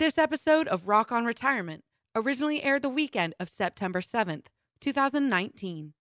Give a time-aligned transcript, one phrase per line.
[0.00, 1.84] This episode of Rock on Retirement
[2.16, 4.46] originally aired the weekend of September 7th,
[4.80, 5.92] 2019.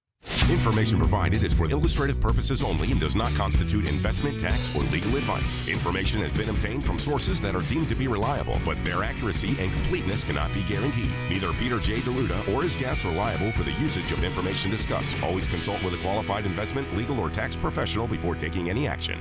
[0.50, 5.18] Information provided is for illustrative purposes only and does not constitute investment, tax, or legal
[5.18, 5.68] advice.
[5.68, 9.54] Information has been obtained from sources that are deemed to be reliable, but their accuracy
[9.60, 11.12] and completeness cannot be guaranteed.
[11.30, 12.00] Neither Peter J.
[12.00, 15.22] D'Arruda or his guests are liable for the usage of information discussed.
[15.22, 19.20] Always consult with a qualified investment, legal, or tax professional before taking any action.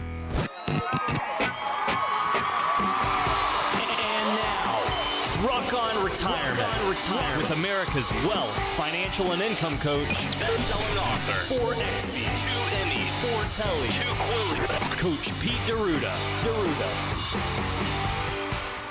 [6.19, 6.89] Retirement.
[6.89, 13.45] Retirement with America's wealth, financial, and income coach, best-selling author, four XBs, two Emmys, four
[13.55, 16.13] Tellys, two Quillies, Coach Pete D'Arruda.
[16.43, 16.89] D'Arruda.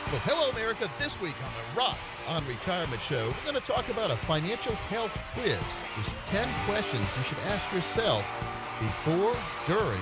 [0.10, 0.90] Well, hello, America.
[0.98, 1.98] This week on the Rock
[2.30, 5.60] on Retirement Show, we're going to talk about a financial health quiz.
[5.96, 8.24] There's 10 questions you should ask yourself
[8.80, 9.36] before,
[9.66, 10.02] during,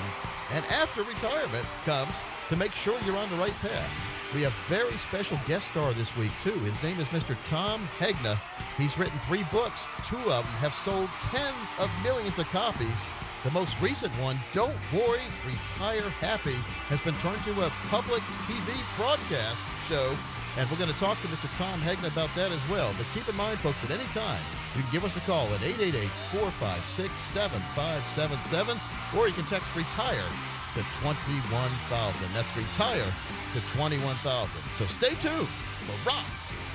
[0.52, 2.17] and after retirement comes
[2.49, 3.89] to make sure you're on the right path.
[4.35, 6.59] We have a very special guest star this week, too.
[6.59, 7.38] His name is Mr.
[7.45, 8.38] Tom Hegna.
[8.77, 9.88] He's written three books.
[10.03, 13.08] Two of them have sold tens of millions of copies.
[13.45, 16.59] The most recent one, Don't Worry, Retire Happy,
[16.91, 20.13] has been turned to a public TV broadcast show.
[20.58, 21.47] And we're going to talk to Mr.
[21.58, 22.94] Tom Hegna about that as well.
[22.97, 24.41] But keep in mind, folks, at any time,
[24.75, 28.75] you can give us a call at 888 456 7577,
[29.16, 30.28] or you can text retire
[30.76, 32.34] to 21,000.
[32.34, 33.14] That's retire
[33.54, 34.62] to 21,000.
[34.76, 35.48] So stay tuned
[35.88, 36.26] for Rock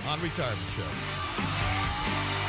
[0.08, 2.39] on Retirement Show.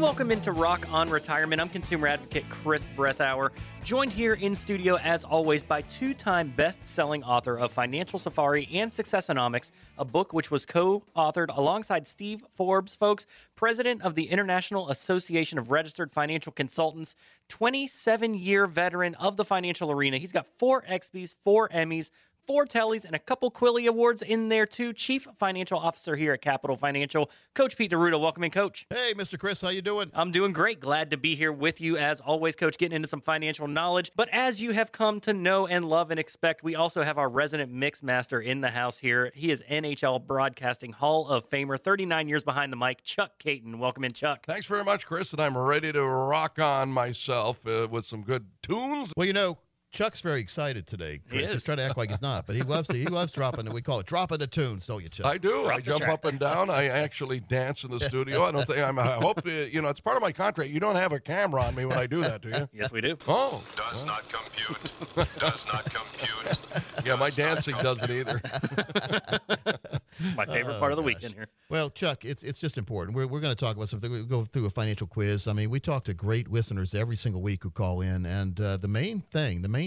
[0.00, 1.60] And welcome into Rock on Retirement.
[1.60, 3.50] I'm consumer advocate Chris Breathauer,
[3.84, 8.66] joined here in studio as always by two time best selling author of Financial Safari
[8.72, 13.26] and Successonomics, a book which was co authored alongside Steve Forbes, folks,
[13.56, 17.14] president of the International Association of Registered Financial Consultants,
[17.48, 20.16] 27 year veteran of the financial arena.
[20.16, 22.10] He's got four XBs, four Emmys,
[22.50, 24.92] four Tellys, and a couple Quilly Awards in there too.
[24.92, 28.18] Chief Financial Officer here at Capital Financial, Coach Pete D'Arruda.
[28.20, 28.88] Welcome in, Coach.
[28.90, 29.38] Hey, Mr.
[29.38, 30.10] Chris, how you doing?
[30.14, 30.80] I'm doing great.
[30.80, 34.10] Glad to be here with you as always, Coach, getting into some financial knowledge.
[34.16, 37.28] But as you have come to know and love and expect, we also have our
[37.28, 39.30] resident mix master in the house here.
[39.32, 43.78] He is NHL Broadcasting Hall of Famer, 39 years behind the mic, Chuck Kaiton.
[43.78, 44.44] Welcome in, Chuck.
[44.44, 48.46] Thanks very much, Chris, and I'm ready to rock on myself uh, with some good
[48.60, 49.12] tunes.
[49.16, 49.58] Well, you know,
[49.92, 51.20] Chuck's very excited today.
[51.28, 51.46] Chris.
[51.48, 51.52] is.
[51.52, 52.94] He's trying to act like he's not, but he loves to.
[52.96, 53.70] He loves dropping.
[53.72, 55.26] We call it dropping the tunes, don't you, Chuck?
[55.26, 55.62] I do.
[55.62, 56.12] Drop I jump track.
[56.12, 56.70] up and down.
[56.70, 58.44] I actually dance in the studio.
[58.44, 58.98] I don't think I'm.
[58.98, 59.88] I hope uh, you know.
[59.88, 60.70] It's part of my contract.
[60.70, 62.68] You don't have a camera on me when I do that, do you?
[62.80, 63.16] Yes, we do.
[63.26, 64.92] Oh, Does not compute.
[65.38, 66.58] Does not compute.
[67.04, 67.16] yeah.
[67.16, 68.40] My dancing doesn't either.
[68.44, 71.48] It's my favorite part of the weekend here.
[71.68, 73.16] Well, Chuck, it's it's just important.
[73.16, 74.10] We're, we're going to talk about something.
[74.10, 75.48] We go through a financial quiz.
[75.48, 78.76] I mean, we talk to great listeners every single week who call in, and uh,
[78.76, 79.79] the main thing, the main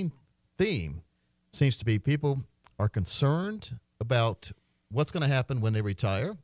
[0.57, 1.03] theme,
[1.51, 2.43] seems to be people
[2.79, 4.51] are concerned about
[4.91, 6.35] what's going to happen when they retire.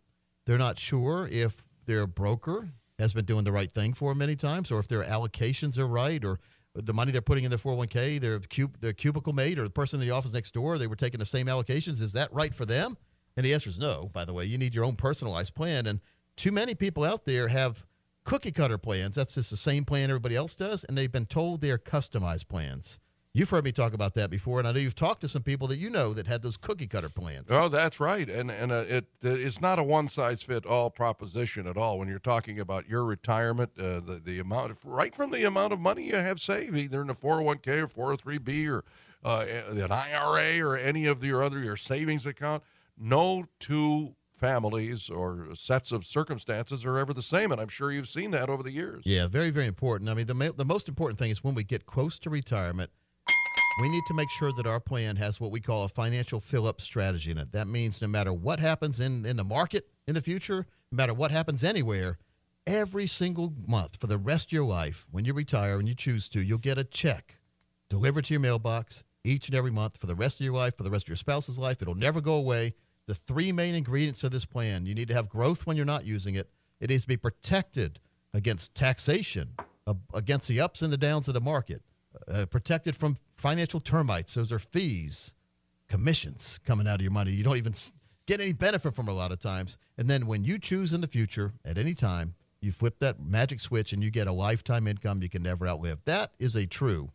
[0.45, 4.35] They're not sure if their broker has been doing the right thing for them many
[4.35, 6.39] times, or if their allocations are right, or
[6.75, 10.01] the money they're putting in their 401k, their, cub- their cubicle mate, or the person
[10.01, 12.01] in the office next door, they were taking the same allocations.
[12.01, 12.97] Is that right for them?
[13.37, 14.45] And the answer is no, by the way.
[14.45, 15.85] You need your own personalized plan.
[15.87, 16.01] And
[16.35, 17.85] too many people out there have
[18.23, 19.15] cookie cutter plans.
[19.15, 20.83] That's just the same plan everybody else does.
[20.83, 22.99] And they've been told they're customized plans.
[23.31, 24.57] You've heard me talk about that before.
[24.57, 26.87] And I know you've talked to some people that you know that had those cookie
[26.87, 27.47] cutter plans.
[27.51, 31.67] Oh, that's right, and and uh, it it's not a one size fit all proposition
[31.67, 31.99] at all.
[31.99, 35.73] When you're talking about your retirement, uh, the the amount of, right from the amount
[35.73, 38.83] of money you have saved, either in a 401k or 403b or
[39.23, 42.63] uh, an IRA or any of your other your savings account,
[42.97, 48.07] no two families or sets of circumstances are ever the same, and I'm sure you've
[48.07, 49.03] seen that over the years.
[49.05, 50.09] Yeah, very, very important.
[50.09, 52.89] I mean, the, the most important thing is when we get close to retirement,
[53.81, 56.67] we need to make sure that our plan has what we call a financial fill
[56.67, 57.51] up strategy in it.
[57.51, 61.13] That means no matter what happens in, in the market in the future, no matter
[61.13, 62.17] what happens anywhere,
[62.67, 66.27] every single month for the rest of your life, when you retire and you choose
[66.29, 67.37] to, you'll get a check
[67.89, 70.83] delivered to your mailbox each and every month for the rest of your life, for
[70.83, 71.81] the rest of your spouse's life.
[71.81, 72.75] It'll never go away.
[73.07, 76.05] The three main ingredients of this plan you need to have growth when you're not
[76.05, 76.49] using it,
[76.79, 77.99] it needs to be protected
[78.33, 79.55] against taxation,
[79.87, 81.81] uh, against the ups and the downs of the market,
[82.31, 84.33] uh, protected from financial termites.
[84.33, 85.33] Those are fees,
[85.87, 87.31] commissions coming out of your money.
[87.31, 87.73] You don't even
[88.27, 89.77] get any benefit from a lot of times.
[89.97, 93.59] And then when you choose in the future at any time, you flip that magic
[93.59, 95.99] switch and you get a lifetime income you can never outlive.
[96.05, 97.11] That is a true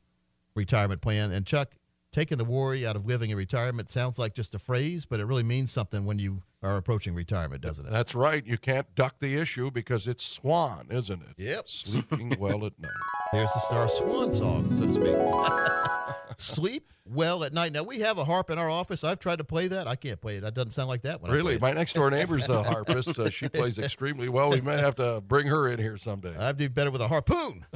[0.54, 1.32] retirement plan.
[1.32, 1.76] And Chuck,
[2.12, 5.26] taking the worry out of living in retirement sounds like just a phrase, but it
[5.26, 7.92] really means something when you are approaching retirement, doesn't it?
[7.92, 8.44] That's right.
[8.44, 11.34] You can't duck the issue because it's Swan, isn't it?
[11.36, 11.68] Yep.
[11.68, 12.90] Sleeping well at night.
[13.32, 16.36] There's the our swan song, so to speak.
[16.38, 17.72] sleep well at night.
[17.72, 19.04] Now we have a harp in our office.
[19.04, 19.86] I've tried to play that.
[19.86, 20.40] I can't play it.
[20.42, 21.30] That doesn't sound like that one.
[21.30, 23.18] Really, my next door neighbor's a harpist.
[23.18, 24.50] Uh, she plays extremely well.
[24.50, 26.36] We may have to bring her in here someday.
[26.36, 27.66] I'd do better with a harpoon.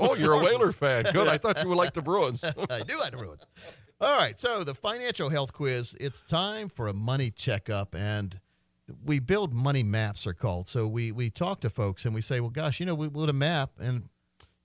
[0.00, 1.06] oh, you're a Whaler fan.
[1.12, 1.28] Good.
[1.28, 2.44] I thought you would like the Bruins.
[2.44, 3.42] I do like the Bruins.
[4.00, 5.96] All right, so the financial health quiz.
[6.00, 8.38] It's time for a money checkup, and
[9.04, 10.24] we build money maps.
[10.26, 10.68] Are called.
[10.68, 13.28] So we we talk to folks and we say, well, gosh, you know, we build
[13.28, 14.08] a map, and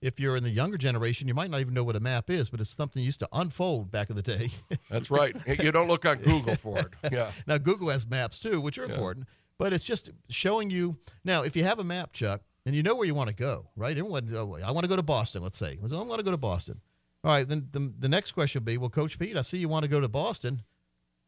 [0.01, 2.49] if you're in the younger generation, you might not even know what a map is,
[2.49, 4.51] but it's something you used to unfold back in the day.
[4.91, 5.35] That's right.
[5.47, 6.93] You don't look on Google for it.
[7.11, 7.31] Yeah.
[7.47, 8.93] now Google has maps too, which are Yeah.
[8.93, 9.27] important,
[9.57, 10.97] but it's just showing you.
[11.23, 13.69] Now, if you have a map, Chuck, and you know where you want to go,
[13.75, 13.97] right?
[13.97, 15.41] Everyone, oh, I want to go to Boston.
[15.41, 16.81] Let's say, I want to go to Boston.
[17.23, 19.69] All right, then the, the next question will be, well, Coach Pete, I see you
[19.69, 20.63] want to go to Boston.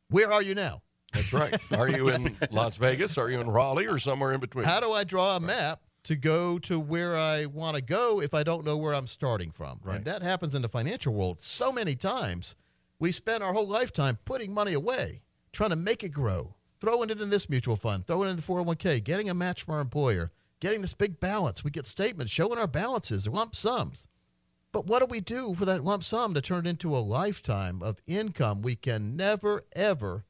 [0.09, 0.81] Where are you now?
[1.13, 1.57] That's right.
[1.77, 3.18] Are you in Las Vegas?
[3.18, 4.65] Are you in Raleigh or somewhere in between?
[4.65, 8.33] How do I draw a map to go to where I want to go if
[8.33, 9.80] I don't know where I'm starting from?
[9.83, 9.97] Right.
[9.97, 12.56] And that happens in the financial world so many times.
[13.00, 15.21] We spend our whole lifetime putting money away,
[15.53, 18.41] trying to make it grow, throwing it in this mutual fund, throwing it in the
[18.41, 21.63] 401k, getting a match from our employer, getting this big balance.
[21.63, 24.07] We get statements showing our balances, lump sums.
[24.75, 27.81] But what do we do for that lump sum to turn it into a lifetime
[27.81, 30.25] of income we can never, ever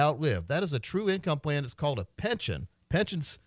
[0.00, 0.48] outlive?
[0.48, 1.62] That is a true income plan.
[1.62, 2.68] It's called a pension.
[2.88, 3.38] Pensions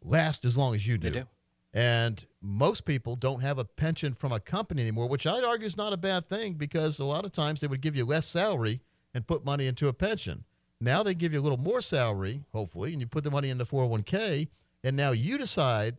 [0.00, 1.10] last as long as you do.
[1.10, 1.26] They do.
[1.74, 5.76] And most people don't have a pension from a company anymore, which I'd argue is
[5.76, 8.80] not a bad thing because a lot of times they would give you less salary
[9.14, 10.44] and put money into a pension.
[10.80, 13.64] Now they give you a little more salary, hopefully, and you put the money into
[13.64, 14.46] 401k,
[14.84, 15.96] and now you decide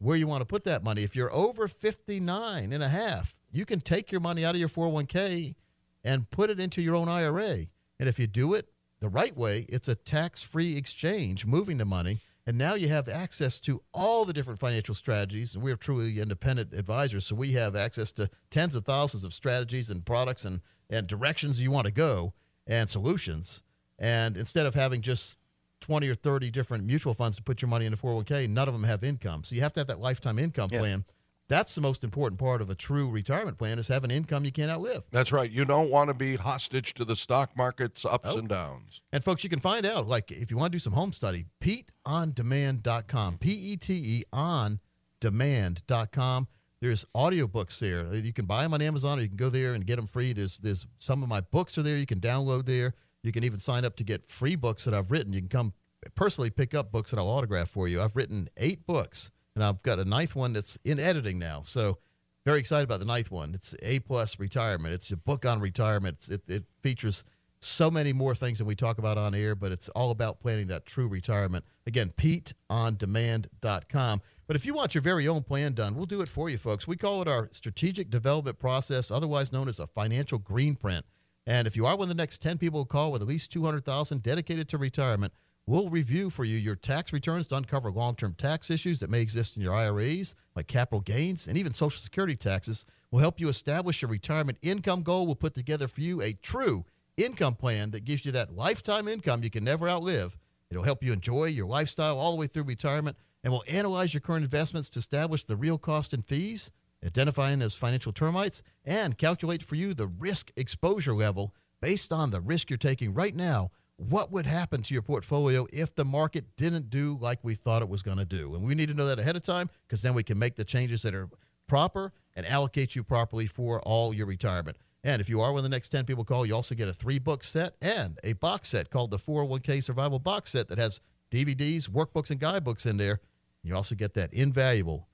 [0.00, 1.04] where you want to put that money.
[1.04, 4.68] If you're over 59 and a half, you can take your money out of your
[4.68, 5.54] 401k
[6.02, 7.66] and put it into your own IRA.
[7.98, 8.66] And if you do it
[9.00, 12.20] the right way, it's a tax free exchange, moving the money.
[12.46, 15.54] And now you have access to all the different financial strategies.
[15.54, 17.26] And we're truly independent advisors.
[17.26, 21.60] So we have access to tens of thousands of strategies and products and, and directions
[21.60, 22.32] you want to go
[22.66, 23.62] and solutions.
[23.98, 25.38] And instead of having just
[25.80, 28.84] 20 or 30 different mutual funds to put your money into 401k, none of them
[28.84, 29.44] have income.
[29.44, 30.78] So you have to have that lifetime income Yeah.
[30.80, 31.04] plan.
[31.48, 34.70] That's the most important part of a true retirement plan is having income you can't
[34.70, 35.02] outlive.
[35.10, 35.50] That's right.
[35.50, 38.38] You don't want to be hostage to the stock market's ups Nope.
[38.38, 39.00] and downs.
[39.12, 41.46] And folks, you can find out, like if you want to do some home study,
[41.60, 44.78] PeteOnDemand.com, P E T E on
[45.20, 46.48] demand.com.
[46.80, 48.14] There's audiobooks there.
[48.14, 50.32] You can buy them on Amazon or you can go there and get them free.
[50.32, 52.94] There's there's some of my books are there you can download there.
[53.22, 55.32] You can even sign up to get free books that I've written.
[55.32, 55.72] You can come
[56.14, 58.00] personally pick up books that I'll autograph for you.
[58.00, 61.62] I've written eight books and I've got a ninth one that's in editing now.
[61.64, 61.98] So
[62.46, 63.54] very excited about the ninth one.
[63.54, 64.94] It's A plus retirement.
[64.94, 66.16] It's a book on retirement.
[66.18, 67.24] It's, it, it features
[67.60, 70.66] so many more things than we talk about on air, but it's all about planning
[70.68, 71.66] that true retirement.
[71.86, 74.22] Again, PeteOnDemand.com.
[74.46, 76.88] But if you want your very own plan done, we'll do it for you, folks.
[76.88, 81.04] We call it our strategic development process, otherwise known as a financial green print.
[81.50, 83.50] And if you are one of the next 10 people who call with at least
[83.50, 85.32] 200000 dedicated to retirement,
[85.66, 89.56] we'll review for you your tax returns to uncover long-term tax issues that may exist
[89.56, 92.86] in your IRAs, like capital gains and even Social Security taxes.
[93.10, 95.26] We'll help you establish your retirement income goal.
[95.26, 96.84] We'll put together for you a true
[97.16, 100.36] income plan that gives you that lifetime income you can never outlive.
[100.70, 104.20] It'll help you enjoy your lifestyle all the way through retirement, and we'll analyze your
[104.20, 106.70] current investments to establish the real cost and fees,
[107.04, 112.40] identifying those financial termites, and calculate for you the risk exposure level based on the
[112.40, 113.70] risk you're taking right now.
[113.96, 117.88] What would happen to your portfolio if the market didn't do like we thought it
[117.88, 118.54] was going to do?
[118.54, 120.64] And we need to know that ahead of time because then we can make the
[120.64, 121.28] changes that are
[121.66, 124.78] proper and allocate you properly for all your retirement.
[125.04, 126.92] And if you are one of the next 10 people call, you also get a
[126.92, 131.00] three book set and a box set called the 401k Survival Box Set that has
[131.30, 133.20] DVDs, workbooks, and guidebooks in there.
[133.62, 135.08] You also get that invaluable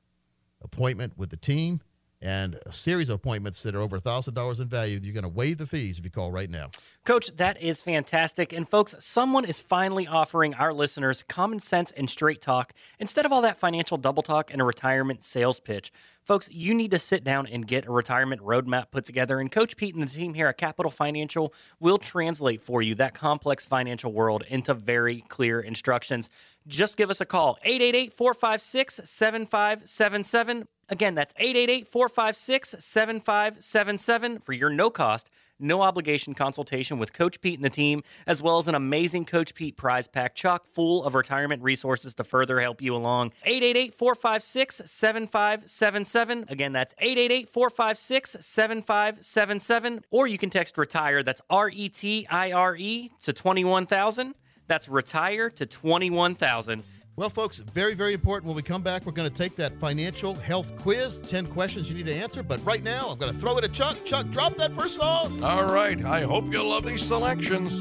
[0.62, 1.80] appointment with the team
[2.22, 4.98] and a series of appointments that are over $1,000 in value.
[5.02, 6.70] You're going to waive the fees if you call right now.
[7.04, 8.52] Coach, that is fantastic.
[8.52, 13.32] And folks, someone is finally offering our listeners common sense and straight talk instead of
[13.32, 15.92] all that financial double talk and a retirement sales pitch.
[16.26, 19.38] Folks, you need to sit down and get a retirement roadmap put together.
[19.38, 23.14] And Coach Pete and the team here at Capital Financial will translate for you that
[23.14, 26.28] complex financial world into very clear instructions.
[26.66, 30.66] Just give us a call 888 456 7577.
[30.88, 37.58] Again, that's 888 456 7577 for your no cost, no obligation consultation with Coach Pete
[37.58, 41.14] and the team, as well as an amazing Coach Pete prize pack chock full of
[41.14, 43.32] retirement resources to further help you along.
[43.44, 46.46] 888 456 7577.
[46.48, 50.04] Again, that's 888 456 7577.
[50.10, 54.34] Or you can text retire, that's R E T I R E, to 21000.
[54.68, 56.82] That's retire to 21,000.
[57.16, 58.46] Well, folks, very, very important.
[58.46, 61.96] When we come back, we're going to take that financial health quiz 10 questions you
[61.96, 62.42] need to answer.
[62.42, 63.96] But right now, I'm going to throw it at Chuck.
[64.04, 65.42] Chuck, drop that first song.
[65.42, 66.04] All right.
[66.04, 67.80] I hope you love these selections.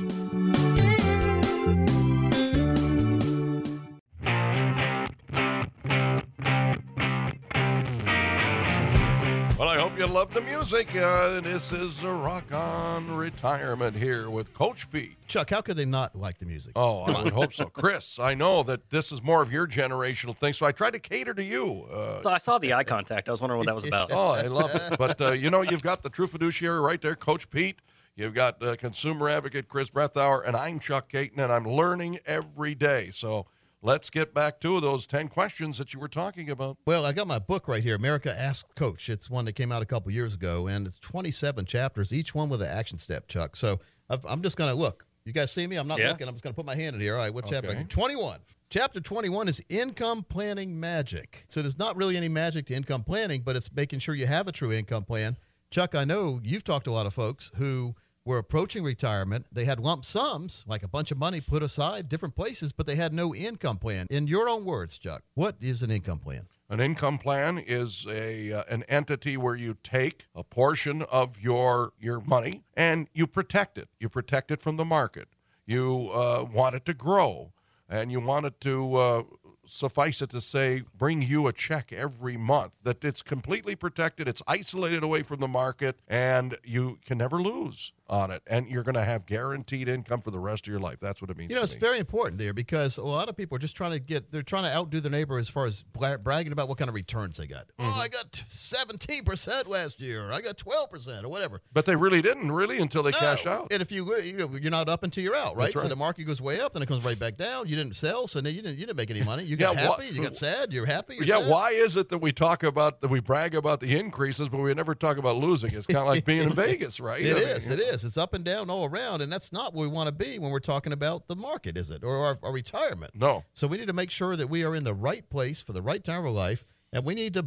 [10.15, 10.95] Love the music.
[10.95, 15.17] Uh, this is a rock on retirement here with Coach Pete.
[15.27, 16.71] Chuck, how could they not like the music?
[16.77, 17.65] Oh, I would hope so.
[17.73, 20.99] Chris, I know that this is more of your generational thing, so I tried to
[20.99, 21.85] cater to you.
[21.93, 23.27] Uh, I saw the eye contact.
[23.27, 24.09] I was wondering what that was about.
[24.13, 24.83] oh, I love it.
[24.97, 27.79] But, uh, you know, you've got the true fiduciary right there, Coach Pete.
[28.15, 32.73] You've got uh, consumer advocate Chris Brethauer, and I'm Chuck Kaiton, and I'm learning every
[32.73, 33.09] day.
[33.11, 33.47] So
[33.85, 36.77] let's get back to those 10 questions that you were talking about.
[36.87, 39.09] Well, I got my book right here, America Ask Coach.
[39.09, 42.49] It's one that came out a couple years ago, and it's 27 chapters, each one
[42.49, 43.55] with an action step, Chuck.
[43.55, 45.05] So I've, I'm just going to look.
[45.23, 45.75] You guys see me?
[45.75, 46.09] I'm not Yeah.
[46.09, 46.27] looking.
[46.27, 47.13] I'm just going to put my hand in here.
[47.15, 47.69] All right, what chapter?
[47.69, 47.83] Okay.
[47.83, 48.39] 21.
[48.71, 51.45] Chapter 21 is income planning magic.
[51.47, 54.47] So there's not really any magic to income planning, but it's making sure you have
[54.47, 55.37] a true income plan.
[55.69, 59.45] Chuck, I know you've talked to a lot of folks who were approaching retirement.
[59.51, 62.95] They had lump sums, like a bunch of money put aside different places, but they
[62.95, 64.07] had no income plan.
[64.09, 66.47] In your own words, Chuck, what is an income plan?
[66.67, 71.93] An income plan is a uh, an entity where you take a portion of your
[71.99, 73.87] your money and you protect it.
[73.99, 75.27] You protect it from the market.
[75.67, 77.53] You uh, want it to grow,
[77.87, 79.23] and you want it to uh,
[79.65, 82.77] suffice it to say bring you a check every month.
[82.83, 84.27] That it's completely protected.
[84.27, 88.41] It's isolated away from the market, and you can never lose on it.
[88.47, 90.97] And you're going to have guaranteed income for the rest of your life.
[91.01, 91.49] That's what it means.
[91.49, 91.79] You know, it's me.
[91.79, 94.63] very important there because a lot of people are just trying to get, they're trying
[94.63, 97.65] to outdo their neighbor as far as bragging about what kind of returns they got.
[97.79, 97.85] Mm-hmm.
[97.85, 100.31] Oh, I got 17% last year.
[100.31, 101.61] I got 12% or whatever.
[101.73, 103.17] but they really didn't really until they No.
[103.17, 103.67] cashed out.
[103.71, 105.73] And if you, you know, you're not up until you're out, right?
[105.75, 105.83] Right.
[105.83, 107.67] So the market goes way up, then it comes right back down.
[107.67, 109.43] You didn't sell, so then you didn't, you didn't make any money.
[109.43, 111.15] You got Yeah, happy, you got sad, you're happy.
[111.15, 111.49] You're Yeah, sad.
[111.49, 114.73] why is it that we talk about that we brag about the increases, but we
[114.73, 115.73] never talk about losing?
[115.73, 117.21] It's kind of like being in Vegas, right?
[117.21, 117.69] It I mean, is.
[117.69, 117.94] It is.
[118.03, 120.51] It's up and down all around, and that's not where we want to be when
[120.51, 123.11] we're talking about the market, is it, or our, our retirement?
[123.15, 123.43] No.
[123.53, 125.81] So we need to make sure that we are in the right place for the
[125.81, 127.43] right time of our life, and we need to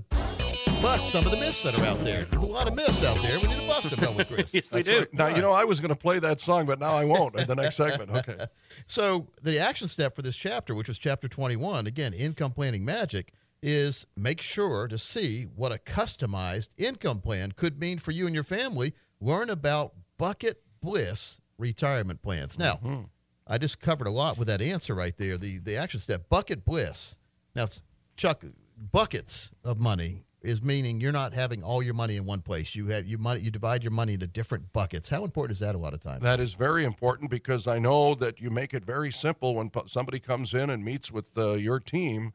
[0.80, 2.24] bust some of the myths that are out there.
[2.30, 3.38] There's a lot of myths out there.
[3.40, 4.54] We need to bust them, don't we, Chris?
[4.54, 4.98] yes, we That's do.
[5.00, 5.14] right.
[5.14, 7.46] Now you know I was going to play that song, but now I won't in
[7.46, 8.10] the next segment.
[8.10, 8.46] Okay.
[8.86, 13.32] So the action step for this chapter, which was chapter 21, again, income planning magic,
[13.60, 18.34] is make sure to see what a customized income plan could mean for you and
[18.34, 18.94] your family.
[19.20, 22.58] Learn about bucket bliss retirement plans.
[22.58, 23.08] Now,
[23.46, 25.38] I just covered a lot with that answer right there.
[25.38, 27.16] The the action step, bucket bliss.
[27.54, 27.66] Now,
[28.16, 28.44] Chuck,
[28.92, 32.74] buckets of money is meaning you're not having all your money in one place.
[32.74, 35.08] You have you money you divide your money into different buckets.
[35.08, 36.22] How important is that a lot of times?
[36.22, 40.20] That is very important because I know that you make it very simple when somebody
[40.20, 42.32] comes in and meets with uh, your team.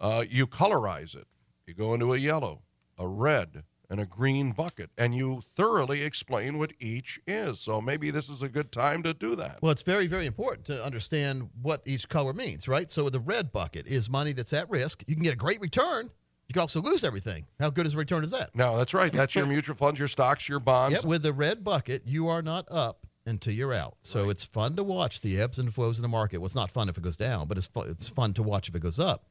[0.00, 1.26] Uh, you colorize it.
[1.66, 2.62] You go into a yellow,
[2.98, 7.58] a red, and a green bucket, and you thoroughly explain what each is.
[7.58, 9.58] So maybe this is a good time to do that.
[9.60, 12.90] Well, it's very, very important to understand what each color means, right?
[12.90, 15.02] So the red bucket is money that's at risk.
[15.08, 16.10] You can get a great return.
[16.48, 17.46] You can also lose everything.
[17.58, 18.54] How good is a return is that?
[18.54, 19.12] No, that's right.
[19.12, 20.96] That's your mutual funds, your stocks, your bonds.
[20.96, 23.96] Yep, with the red bucket, you are not up until you're out.
[24.02, 26.38] So it's fun to watch the ebbs and flows in the market.
[26.38, 28.68] Well, it's not fun if it goes down, but it's fun, it's fun to watch
[28.68, 29.26] if it goes up.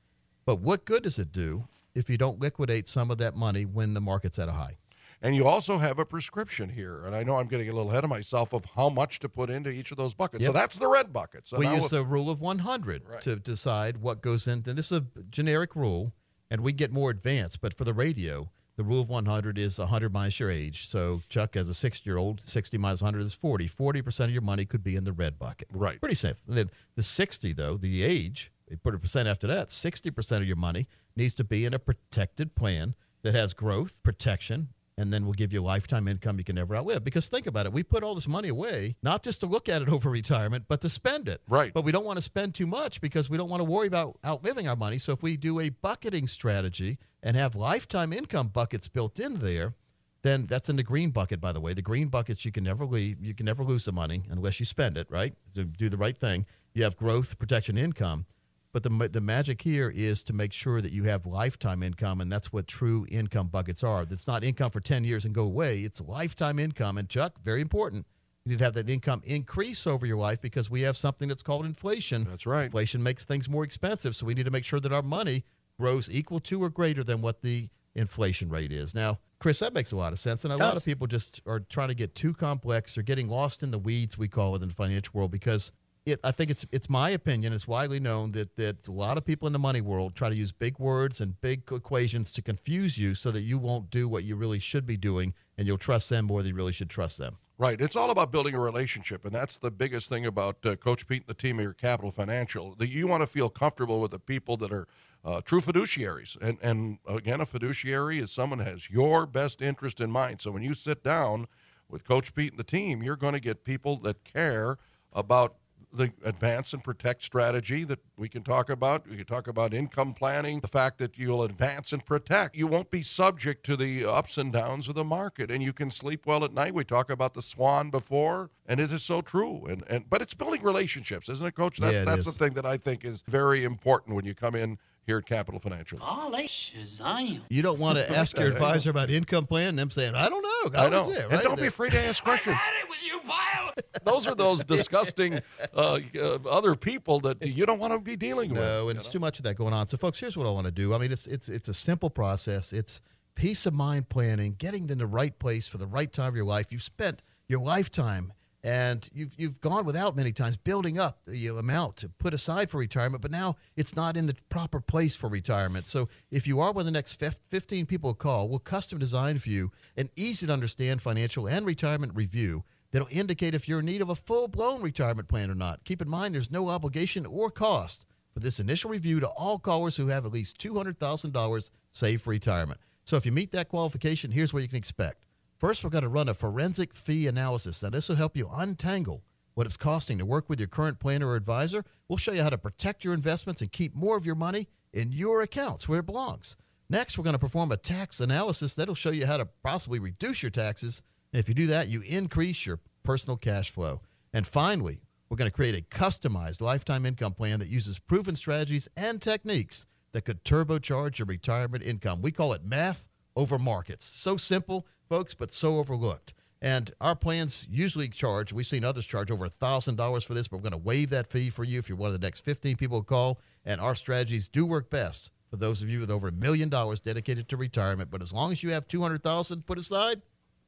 [0.46, 3.94] But what good does it do if you don't liquidate some of that money when
[3.94, 4.78] the market's at a high?
[5.22, 7.06] And you also have a prescription here.
[7.06, 9.50] And I know I'm getting a little ahead of myself of how much to put
[9.50, 10.46] into each of those buckets.
[10.46, 11.46] So that's the red bucket.
[11.48, 13.22] So we use if- the rule of 100 Right.
[13.24, 14.74] to decide what goes into.
[14.74, 16.14] This is a generic rule,
[16.50, 17.60] and we get more advanced.
[17.60, 20.88] But for the radio, the rule of 100 is 100 minus your age.
[20.88, 23.68] So Chuck, as a 60 year old, 60 minus 100 is 40.
[23.68, 25.68] 40 percent of your money could be in the red bucket.
[25.74, 26.00] Right.
[26.00, 26.44] Pretty simple.
[26.48, 29.72] And then the 60 though, the age, you put a percent after that.
[29.72, 34.02] 60 percent of your money needs to be in a protected plan that has growth,
[34.04, 37.06] protection, and then we'll give you a lifetime income you can never outlive.
[37.06, 39.82] Because think about it, we put all this money away not just to look at
[39.82, 41.42] it over retirement, but to spend it.
[41.48, 41.74] Right.
[41.74, 44.20] But we don't want to spend too much because we don't want to worry about
[44.26, 44.98] outliving our money.
[44.98, 49.74] So if we do a bucketing strategy and have lifetime income buckets built in there,
[50.22, 51.74] then that's in the green bucket, by the way.
[51.74, 54.66] The green buckets you can never leave, you can never lose the money unless you
[54.66, 55.34] spend it, right?
[55.56, 56.46] To do the right thing.
[56.74, 58.26] You have growth, protection, income.
[58.72, 62.32] But the, the magic here is to make sure that you have lifetime income, and
[62.32, 64.06] that's what true income buckets are.
[64.06, 65.80] That's not income for 10 years and go away.
[65.80, 66.98] It's lifetime income.
[67.00, 68.06] And Chuck, very important.
[68.46, 71.42] You need to have that income increase over your life because we have something that's
[71.42, 72.26] called inflation.
[72.30, 72.66] That's right.
[72.66, 74.16] Inflation makes things more expensive.
[74.16, 75.46] So we need to make sure that our money
[75.80, 78.94] grows equal to or greater than what the inflation rate is.
[78.94, 80.44] Now, Chris, that makes a lot of sense.
[80.44, 83.64] And a lot of people just are trying to get too complex or getting lost
[83.64, 85.72] in the weeds, we call it in the financial world, because
[86.12, 87.54] it, I think it's it's my opinion.
[87.54, 90.36] It's widely known that that a lot of people in the money world try to
[90.36, 94.24] use big words and big equations to confuse you, so that you won't do what
[94.24, 97.18] you really should be doing, and you'll trust them more than you really should trust
[97.18, 97.38] them.
[97.58, 97.82] Right.
[97.82, 101.24] It's all about building a relationship, and that's the biggest thing about uh, Coach Pete
[101.24, 102.74] and the team here Capital Financial.
[102.76, 104.88] That you want to feel comfortable with the people that are
[105.26, 110.10] uh, true fiduciaries, and and again, a fiduciary is someone has your best interest in
[110.10, 110.40] mind.
[110.42, 111.48] So when you sit down
[111.90, 114.78] with Coach Pete and the team, you're going to get people that care
[115.12, 115.58] about
[115.92, 119.08] the advance and protect strategy that we can talk about.
[119.08, 122.56] We can talk about income planning, the fact that you'll advance and protect.
[122.56, 125.90] You won't be subject to the ups and downs of the market, and you can
[125.92, 126.74] sleep well at night.
[126.74, 129.66] We talk about the swan before, and it is so true.
[129.66, 131.80] And and but it's building relationships, isn't it, Coach?
[131.80, 132.26] That's Yeah, it that's is.
[132.26, 134.78] the thing that I think is very important when you come in
[135.10, 135.98] here at Capital Financial.
[135.98, 137.42] Golly, Shazam.
[137.50, 140.44] You don't want to ask your advisor about income plan and them saying, "I don't
[140.44, 141.06] know." I God know.
[141.06, 142.56] knows it," And don't be afraid to ask questions.
[142.84, 143.72] it with you, Bio.
[144.04, 145.40] Those are those disgusting
[145.74, 148.60] uh, uh, other people that you don't want to be dealing with.
[148.60, 149.88] No, and it's too much of that going on.
[149.88, 150.94] So, folks, here's what I want to do.
[150.94, 152.72] I mean, it's it's it's a simple process.
[152.72, 153.02] It's
[153.34, 156.46] peace of mind planning, getting in the right place for the right time of your
[156.46, 156.72] life.
[156.72, 161.98] You've spent your lifetime and you've you've gone without many times building up the amount
[161.98, 165.88] to put aside for retirement, but now it's not in the proper place for retirement.
[165.88, 169.50] So, if you are one of the next 15 people call, we'll custom design for
[169.50, 174.02] you an easy to understand financial and retirement review that'll indicate if you're in need
[174.02, 175.84] of a full blown retirement plan or not.
[175.86, 179.96] Keep in mind, there's no obligation or cost for this initial review to all callers
[179.96, 182.80] who have at least $200,000 saved for retirement.
[183.06, 185.26] So if you meet that qualification, here's what you can expect.
[185.60, 187.84] First, we're going to run a forensic fee analysis.
[187.84, 189.26] Now, this will help you untangle
[189.56, 191.84] what it's costing to work with your current planner or advisor.
[192.08, 195.12] We'll show you how to protect your investments and keep more of your money in
[195.12, 196.56] your accounts where it belongs.
[196.90, 200.42] Next, we're going to perform a tax analysis that'll show you how to possibly reduce
[200.42, 201.02] your taxes.
[201.34, 204.00] And if you do that, you increase your personal cash flow.
[204.32, 208.88] And finally, we're going to create a customized lifetime income plan that uses proven strategies
[208.96, 212.22] and techniques that could turbocharge your retirement income.
[212.22, 214.06] We call it math over markets.
[214.06, 216.34] So simple, folks, but so overlooked.
[216.62, 220.70] And our plans usually charge, we've seen others charge over $1,000 for this, but we're
[220.70, 223.00] going to waive that fee for you if you're one of the next 15 people
[223.00, 223.40] who call.
[223.66, 227.00] And our strategies do work best for those of you with over a million dollars
[227.00, 228.12] dedicated to retirement.
[228.12, 230.22] But as long as you have 200000 put aside,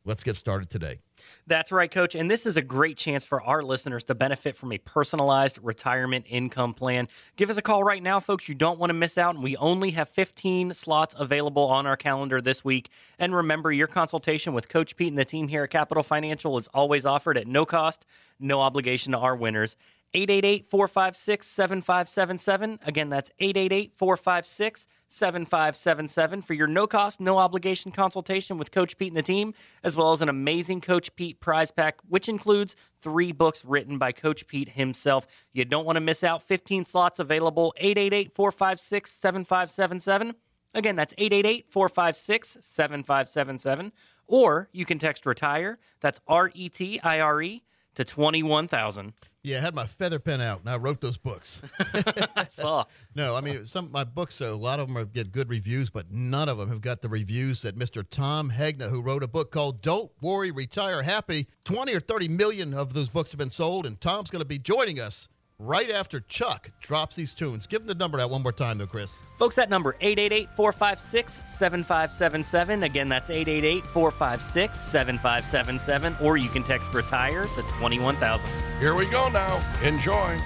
[0.06, 1.00] let's get started today.
[1.48, 2.16] That's right, Coach.
[2.16, 6.26] And this is a great chance for our listeners to benefit from a personalized retirement
[6.28, 7.08] income plan.
[7.36, 8.50] Give us a call right now, folks.
[8.50, 9.36] You don't want to miss out.
[9.36, 12.90] And we only have 15 slots available on our calendar this week.
[13.20, 16.68] And remember, your consultation with Coach Pete and the team here at Capital Financial is
[16.70, 18.06] always offered at no cost,
[18.40, 19.76] no obligation to our winners.
[20.14, 22.80] 888 456 7577.
[22.86, 29.10] Again, that's 888 456 7577 for your no cost, no obligation consultation with Coach Pete
[29.10, 33.32] and the team, as well as an amazing Coach Pete prize pack, which includes three
[33.32, 35.28] books written by Coach Pete himself.
[35.52, 36.44] You don't want to miss out.
[36.44, 37.74] 15 slots available.
[37.78, 40.36] 888 456 7577.
[40.74, 43.92] Again, that's 888 456 7577.
[44.28, 45.78] Or you can text retire.
[46.00, 47.64] That's R E T I R E
[47.96, 49.14] to 21,000.
[49.44, 51.62] Yeah, I had my feather pen out and I wrote those books.
[51.80, 52.86] I saw.
[53.16, 54.40] No, I mean some of my books.
[54.40, 57.10] A lot of them are, get good reviews, but none of them have got the
[57.10, 58.06] reviews that Mr.
[58.08, 62.74] Tom Hegna, who wrote a book called "Don't Worry, Retire Happy." Twenty or thirty million
[62.74, 65.28] of those books have been sold, and Tom's going to be joining us
[65.62, 67.68] right after Chuck drops these tunes.
[67.68, 69.18] Give him the number out one more time, though, Chris.
[69.38, 72.84] Folks, that number 888-456-7577.
[72.84, 78.50] Again, that's 888-456-7577 or you can text retire to 21,000.
[78.80, 79.64] Here we go now.
[79.84, 80.38] Enjoy.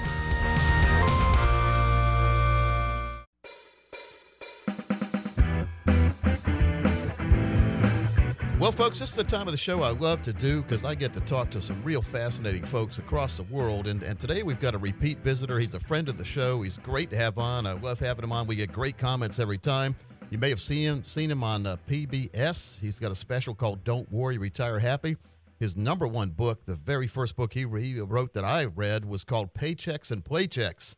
[8.65, 10.95] Well, folks, this is the time of the show I love to do because I
[10.95, 13.85] get to talk to some real fascinating folks across the world.
[13.85, 15.59] And, and today we've got a repeat visitor.
[15.59, 16.63] He's a friend of the show.
[16.63, 17.67] He's great to have on.
[17.67, 18.47] I love having him on.
[18.47, 19.93] We get great comments every time.
[20.31, 22.79] You may have seen him, seen him on uh, PBS.
[22.79, 25.15] He's got a special called Don't Worry, Retire Happy.
[25.59, 29.05] His number one book, the very first book he, re- he wrote that I read,
[29.05, 30.95] was called Paychecks and Playchecks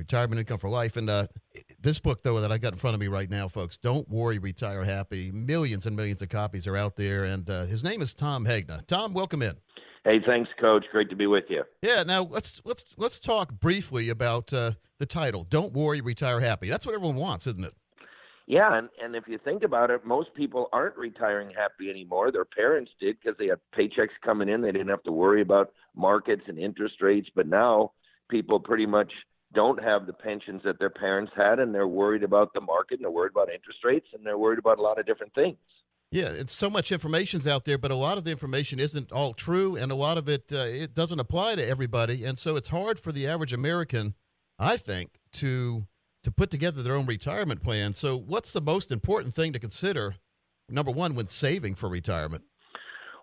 [0.00, 0.96] Retirement Income for Life.
[0.96, 1.26] And uh,
[1.78, 4.38] this book, though, that I got in front of me right now, folks, Don't Worry,
[4.38, 5.30] Retire Happy.
[5.30, 7.24] Millions and millions of copies are out there.
[7.24, 8.86] And uh, his name is Tom Hegna.
[8.86, 9.56] Tom, welcome in.
[10.04, 10.86] Hey, thanks, Coach.
[10.90, 11.64] Great to be with you.
[11.82, 15.44] Yeah, now let's let's let's talk briefly about uh, the title.
[15.44, 16.70] Don't worry, retire happy.
[16.70, 17.74] That's what everyone wants, isn't it?
[18.46, 22.32] Yeah, and, and if you think about it, most people aren't retiring happy anymore.
[22.32, 24.62] Their parents did because they had paychecks coming in.
[24.62, 27.28] They didn't have to worry about markets and interest rates.
[27.36, 27.92] But now
[28.30, 29.12] people pretty much
[29.54, 33.04] don't have the pensions that their parents had, and they're worried about the market, and
[33.04, 35.56] they're worried about interest rates, and they're worried about a lot of different things.
[36.12, 39.32] Yeah, it's so much information's out there, but a lot of the information isn't all
[39.32, 42.68] true, and a lot of it uh, it doesn't apply to everybody, and so it's
[42.68, 44.14] hard for the average American,
[44.58, 45.82] I think, to
[46.24, 47.94] to put together their own retirement plan.
[47.94, 50.16] So, what's the most important thing to consider?
[50.68, 52.44] Number one, when saving for retirement.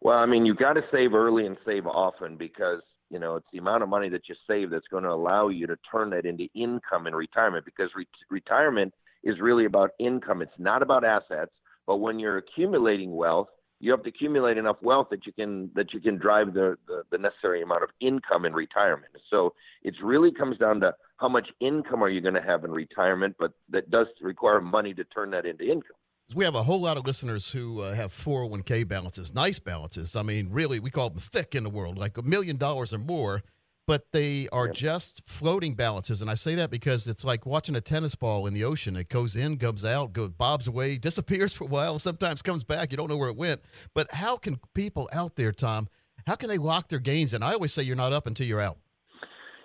[0.01, 3.48] Well, I mean, you've got to save early and save often because you know it's
[3.52, 6.26] the amount of money that you save that's going to allow you to turn that
[6.26, 7.65] into income in retirement.
[7.65, 8.93] Because re- retirement
[9.24, 11.52] is really about income; it's not about assets
[11.88, 13.48] but when you're accumulating wealth,
[13.80, 17.04] you have to accumulate enough wealth that you can that you can drive the, the,
[17.12, 19.13] the necessary amount of income in retirement.
[19.30, 22.72] So it really comes down to how much income are you going to have in
[22.72, 25.96] retirement, but that does require money to turn that into income.
[26.35, 30.15] We have a whole lot of listeners who uh, have 401k balances, nice balances.
[30.15, 32.97] I mean, really, we call them thick in the world, like a million dollars or
[32.97, 33.43] more
[33.87, 36.21] but they are just floating balances.
[36.21, 38.97] And I say that because it's like watching a tennis ball in the ocean.
[38.97, 42.91] It goes in, comes out, goes bobs away, disappears for a while, sometimes comes back.
[42.91, 43.61] You don't know where it went.
[43.93, 45.87] But how can people out there, Tom,
[46.27, 47.41] how can they lock their gains in?
[47.41, 48.77] I always say you're not up until you're out.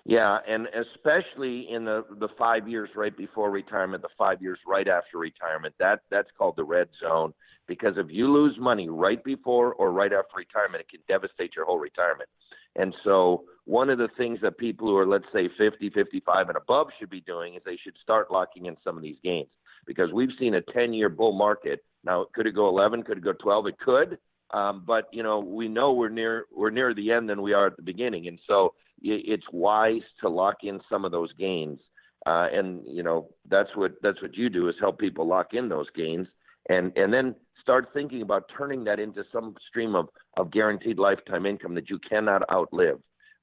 [0.05, 4.89] Yeah, and especially in the the five years right before retirement, the five years right
[4.89, 7.33] after retirement, that that's called the red zone.
[7.69, 11.65] Because if you lose money right before or right after retirement, it can devastate your
[11.65, 12.29] whole retirement.
[12.75, 16.57] And so, one of the things that people who are, let's say, 50, 55 and
[16.57, 19.49] above should be doing is they should start locking in some of these gains
[19.87, 21.85] because we've seen a 10 year bull market.
[22.03, 23.05] Now, could it go 11?
[23.05, 23.69] Could it go 12?
[23.69, 24.19] It could.
[24.53, 27.69] Um, but you know, we know we're near we're near the end than we are
[27.69, 31.81] at the beginning, and so it's wise to lock in some of those gains.
[32.25, 35.69] Uh, and you know, that's what that's what you do is help people lock in
[35.69, 36.29] those gains,
[36.69, 41.47] and and then start thinking about turning that into some stream of, of guaranteed lifetime
[41.47, 42.99] income that you cannot outlive.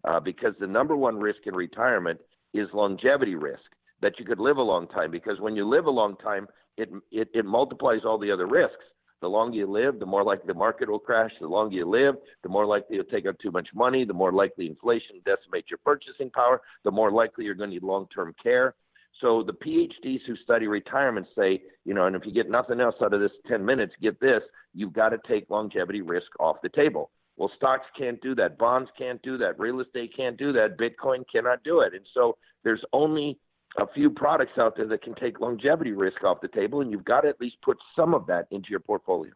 [0.06, 2.20] Uh, because the number one risk in retirement
[2.54, 3.64] is longevity risk,
[4.02, 5.12] that you could live a long time.
[5.12, 8.76] Because when you live a long time, it, it, it multiplies all the other risks.
[9.22, 11.32] The longer you live, the more likely the market will crash.
[11.40, 14.32] The longer you live, the more likely you'll take out too much money, the more
[14.32, 18.34] likely inflation decimates your purchasing power, the more likely you're going to need long term
[18.42, 18.76] care.
[19.22, 22.96] So the PhDs who study retirement say, you know, and if you get nothing else
[23.02, 24.42] out of this 10 minutes, get this,
[24.74, 27.12] you've got to take longevity risk off the table.
[27.36, 28.58] Well, stocks can't do that.
[28.58, 29.60] Bonds can't do that.
[29.60, 30.78] Real estate can't do that.
[30.78, 31.94] Bitcoin cannot do it.
[31.94, 33.38] And so there's only
[33.78, 37.06] a few products out there that can take longevity risk off the table, and you've
[37.06, 39.32] got to at least put some of that into your portfolio.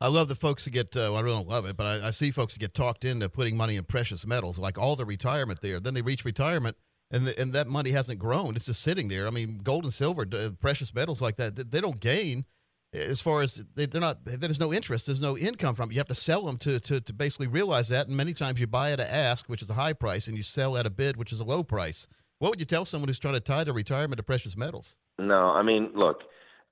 [0.00, 2.10] I love the folks that get, uh, well, I don't love it, but I, I
[2.10, 5.60] see folks that get talked into putting money in precious metals, like all the retirement
[5.60, 5.78] there.
[5.80, 6.76] Then they reach retirement–
[7.10, 8.56] and the, and that money hasn't grown.
[8.56, 9.26] It's just sitting there.
[9.26, 10.24] I mean, gold and silver,
[10.60, 12.44] precious metals like that, they don't gain
[12.92, 14.18] as far as they, are not.
[14.24, 15.06] There's no interest.
[15.06, 15.94] There's no income from it.
[15.94, 18.08] You have to sell them to, to to basically realize that.
[18.08, 20.42] And many times you buy at a ask, which is a high price, and you
[20.42, 22.08] sell at a bid, which is a low price.
[22.40, 24.96] What would you tell someone who's trying to tie their retirement to precious metals?
[25.18, 26.22] No, I mean, look.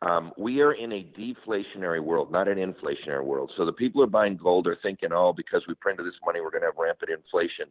[0.01, 3.53] Um, we are in a deflationary world, not an inflationary world.
[3.55, 6.41] So the people who are buying gold are thinking, oh, because we printed this money,
[6.41, 7.67] we're going to have rampant inflation.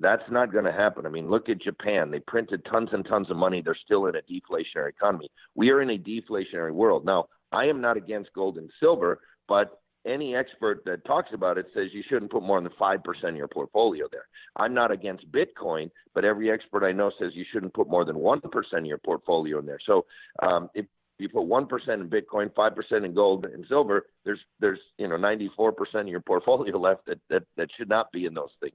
[0.00, 1.06] That's not going to happen.
[1.06, 2.10] I mean, look at Japan.
[2.10, 3.62] They printed tons and tons of money.
[3.62, 5.30] They're still in a deflationary economy.
[5.54, 7.04] We are in a deflationary world.
[7.04, 11.66] Now, I am not against gold and silver, but any expert that talks about it
[11.74, 14.26] says you shouldn't put more than 5% of your portfolio there.
[14.56, 18.16] I'm not against Bitcoin, but every expert I know says you shouldn't put more than
[18.16, 18.42] 1%
[18.78, 19.78] of your portfolio in there.
[19.84, 20.06] So
[20.42, 20.86] um, if
[21.18, 25.74] you put 1% in Bitcoin, 5% in gold and silver, there's, there's you know, 94%
[25.94, 28.74] of your portfolio left that, that, that should not be in those things.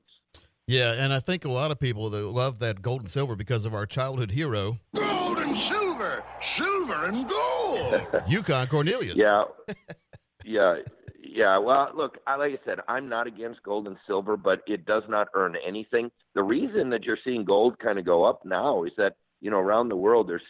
[0.67, 3.65] Yeah, and I think a lot of people that love that gold and silver because
[3.65, 4.79] of our childhood hero.
[4.95, 6.23] Gold and silver,
[6.55, 8.01] silver and gold.
[8.27, 9.17] Yukon Cornelius.
[9.17, 9.45] Yeah,
[10.45, 10.77] yeah,
[11.31, 11.57] yeah.
[11.57, 15.27] Well, look, like I said, I'm not against gold and silver, but it does not
[15.33, 16.11] earn anything.
[16.35, 19.59] The reason that you're seeing gold kind of go up now is that you know
[19.59, 20.41] around the world there's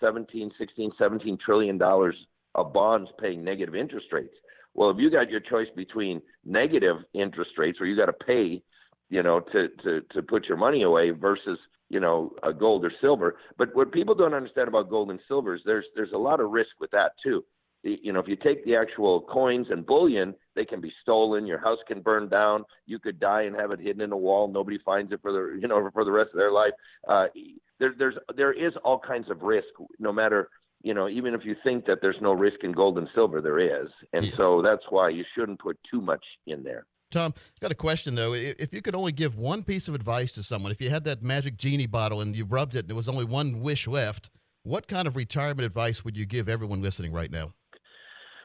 [0.00, 2.16] 17, 16, 17 trillion dollars
[2.54, 4.34] of bonds paying negative interest rates.
[4.74, 8.62] Well, if you got your choice between negative interest rates, where you got to pay
[9.12, 11.58] you know, to to to put your money away versus
[11.90, 13.36] you know gold or silver.
[13.58, 16.50] But what people don't understand about gold and silver is there's there's a lot of
[16.50, 17.44] risk with that too.
[17.82, 21.46] You know, if you take the actual coins and bullion, they can be stolen.
[21.46, 22.64] Your house can burn down.
[22.86, 24.46] You could die and have it hidden in a wall.
[24.46, 26.72] Nobody finds it for the you know for the rest of their life.
[27.08, 27.26] Uh,
[27.80, 29.68] there, there's there is all kinds of risk,
[29.98, 30.48] no matter
[30.82, 33.58] you know, even if you think that there's no risk in gold and silver, there
[33.58, 33.88] is.
[34.12, 34.32] And yeah.
[34.36, 36.86] so that's why you shouldn't put too much in there.
[37.10, 38.32] Tom, got a question though.
[38.32, 41.22] If you could only give one piece of advice to someone, if you had that
[41.22, 44.30] magic genie bottle and you rubbed it and there was only one wish left,
[44.62, 47.52] what kind of retirement advice would you give everyone listening right now?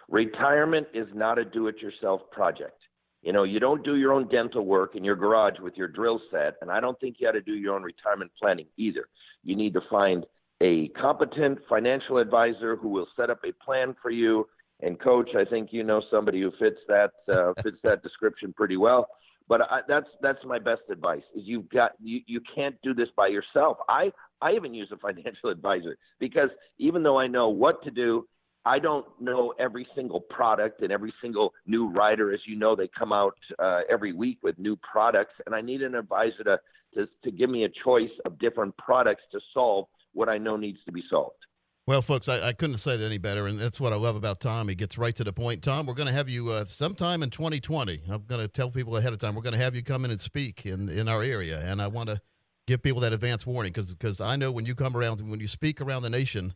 [0.10, 2.80] Retirement is not a do it yourself project.
[3.22, 6.22] You know, you don't do your own dental work in your garage with your drill
[6.32, 9.10] set, and I don't think you ought to do your own retirement planning either.
[9.44, 10.26] You need to find
[10.62, 14.48] a competent financial advisor who will set up a plan for you
[14.80, 18.78] And coach, I think you know somebody who fits that uh, fits that description pretty
[18.78, 19.08] well.
[19.48, 21.24] But I, that's that's my best advice.
[21.36, 23.78] Is you've got you you can't do this by yourself.
[23.90, 28.28] I I even use a financial advisor because even though I know what to do,
[28.68, 32.34] I don't know every single product and every single new rider.
[32.34, 35.82] As you know, they come out uh, every week with new products, and I need
[35.82, 36.60] an advisor to,
[36.96, 40.80] to to give me a choice of different products to solve what I know needs
[40.86, 41.38] to be solved.
[41.86, 44.18] Well, folks, I, I, couldn't have said it any better, and that's what I love
[44.18, 44.68] about Tom.
[44.68, 45.64] He gets right to the point.
[45.64, 48.02] Tom, we're going to have you uh, sometime in 2020.
[48.10, 49.34] I'm going to tell people ahead of time.
[49.34, 51.88] We're going to have you come in and speak in in our area, and I
[51.88, 52.20] want to
[52.66, 55.48] give people that advance warning because because I know when you come around when you
[55.48, 56.54] speak around the nation,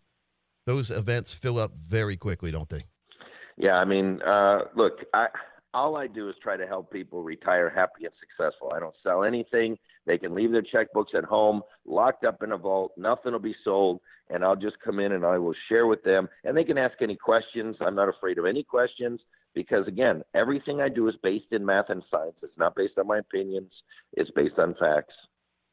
[0.65, 2.85] those events fill up very quickly, don't they?
[3.57, 5.27] Yeah, I mean, uh, look, I
[5.73, 8.73] all I do is try to help people retire happy and successful.
[8.75, 9.77] I don't sell anything.
[10.05, 12.91] They can leave their checkbooks at home, locked up in a vault.
[12.97, 16.27] Nothing will be sold and I'll just come in and I will share with them.
[16.43, 17.75] And they can ask any questions.
[17.81, 19.19] I'm not afraid of any questions
[19.53, 22.35] because, again, everything I do is based in math and science.
[22.41, 23.71] It's not based on my opinions,
[24.13, 25.13] it's based on facts.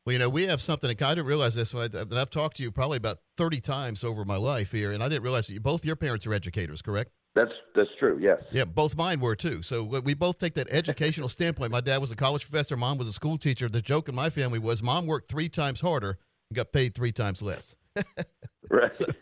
[0.09, 0.89] Well, you know, we have something.
[0.89, 1.73] I didn't realize this.
[1.73, 5.09] That I've talked to you probably about thirty times over my life here, and I
[5.11, 7.11] didn't realize that you, both your parents are educators, correct?
[7.35, 8.19] That's that's true.
[8.19, 8.43] Yes.
[8.51, 9.61] Yeah, both mine were too.
[9.61, 11.73] So we both take that educational standpoint.
[11.73, 12.75] My dad was a college professor.
[12.75, 13.69] Mom was a school teacher.
[13.69, 16.17] The joke in my family was mom worked three times harder
[16.49, 17.75] and got paid three times less.
[18.71, 18.95] right.
[18.95, 19.05] So.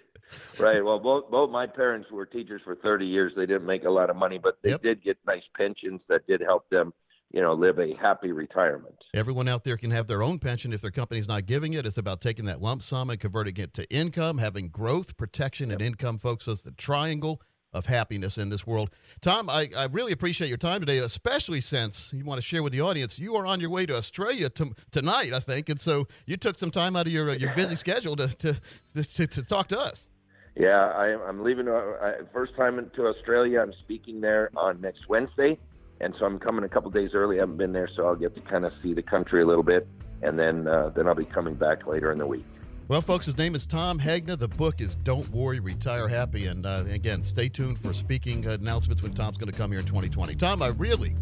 [0.58, 0.84] Right.
[0.84, 3.32] Well, both both my parents were teachers for 30 years.
[3.36, 4.82] They didn't make a lot of money, but they yep.
[4.82, 6.92] did get nice pensions that did help them,
[7.36, 8.94] you know, live a happy retirement.
[9.12, 11.84] Everyone out there can have their own pension if their company's not giving it.
[11.84, 15.78] It's about taking that lump sum and converting it to income, having growth, protection, yep.
[15.78, 16.46] and income, folks.
[16.46, 17.42] That's the triangle
[17.74, 18.88] of happiness in this world.
[19.20, 22.72] Tom, I, I really appreciate your time today, especially since you want to share with
[22.72, 23.18] the audience.
[23.18, 26.58] You are on your way to Australia to, tonight, I think, and so you took
[26.58, 28.58] some time out of your uh, your busy schedule to to,
[28.94, 30.08] to, to talk to us.
[30.54, 31.68] Yeah, I, am leaving.
[31.68, 33.60] Uh, first time to Australia.
[33.60, 35.58] I'm speaking there on next Wednesday,
[36.00, 37.36] and so I'm coming a couple days early.
[37.36, 39.62] I haven't been there, so I'll get to kind of see the country a little
[39.62, 39.86] bit,
[40.22, 42.44] and then uh, then I'll be coming back later in the week.
[42.88, 44.38] Well, folks, his name is Tom Hegna.
[44.38, 46.46] The book is Don't Worry, Retire Happy.
[46.46, 49.86] And uh, again, stay tuned for speaking announcements when Tom's going to come here in
[49.86, 50.36] 2020.
[50.36, 51.12] Tom, I really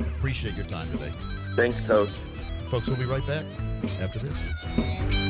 [0.00, 1.12] appreciate your time today.
[1.54, 2.10] Thanks, Coach.
[2.70, 3.44] Folks, we'll be right back
[4.00, 5.21] after this.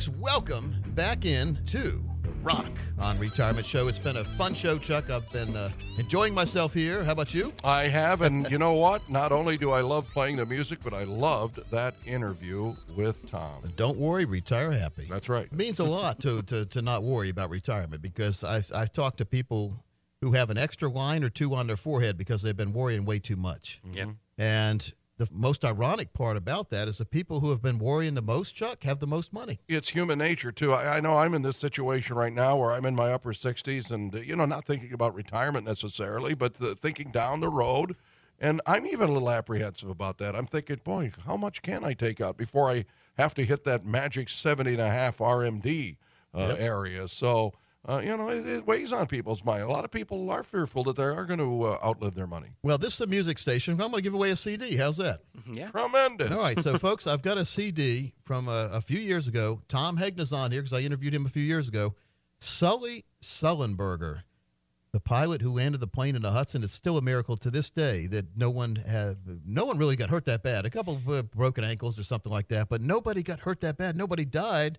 [0.00, 2.70] Folks, welcome back in to The Rock
[3.02, 3.88] on Retirement Show.
[3.88, 5.10] It's been a fun show, Chuck.
[5.10, 7.04] I've been uh, enjoying myself here.
[7.04, 7.52] How about you?
[7.64, 9.06] I have, and you know what?
[9.10, 13.72] Not only do I love playing the music, but I loved that interview with Tom.
[13.76, 15.06] Don't worry, retire happy.
[15.10, 15.44] That's right.
[15.44, 19.18] It means a lot to, to, to not worry about retirement because I've, I've talked
[19.18, 19.84] to people
[20.22, 23.18] who have an extra line or two on their forehead because they've been worrying way
[23.18, 23.82] too much.
[23.92, 24.06] Yeah.
[24.38, 28.22] And the most ironic part about that is the people who have been worrying the
[28.22, 29.60] most, Chuck, have the most money.
[29.68, 30.72] It's human nature too.
[30.72, 33.90] I, I, know I'm in this situation right now where I'm in my upper 60s,
[33.90, 37.96] and you know, not thinking about retirement necessarily, but the, thinking down the road.
[38.38, 40.34] And I'm even a little apprehensive about that.
[40.34, 42.86] I'm thinking, boy, how much can I take out before I
[43.18, 45.98] have to hit that magic 70 and a half RMD
[46.34, 46.56] uh, yep.
[46.58, 47.08] area?
[47.08, 47.52] So
[47.88, 49.62] uh, you know, it, it, weighs on people's mind.
[49.62, 52.48] A lot of people are fearful that they are going to uh, outlive their money.
[52.62, 53.72] Well, this is a music station.
[53.74, 54.76] I'm going to give away a CD.
[54.76, 55.20] How's that?
[55.38, 55.70] Mm-hmm, yeah.
[55.70, 56.30] Tremendous.
[56.30, 56.58] All right.
[56.62, 59.62] So, folks, I've got a CD from a, a few years ago.
[59.68, 61.94] Tom Hegna's on here because I interviewed him a few years ago.
[62.38, 64.24] Sully Sullenberger,
[64.92, 66.62] the pilot who landed the plane in the Hudson.
[66.62, 69.16] It's still a miracle to this day that no one had,
[69.46, 70.66] no one really got hurt that bad.
[70.66, 73.78] A couple of uh, broken ankles or something like that, but nobody got hurt that
[73.78, 73.96] bad.
[73.96, 74.78] Nobody died,